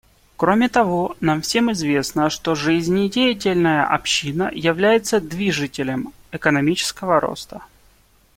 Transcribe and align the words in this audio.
Кроме 0.35 0.67
того, 0.67 1.15
нам 1.19 1.43
всем 1.43 1.71
известно, 1.73 2.31
что 2.31 2.55
жизнедеятельная 2.55 3.85
община 3.85 4.49
является 4.51 5.21
движителем 5.21 6.11
экономического 6.31 7.19
роста. 7.19 7.61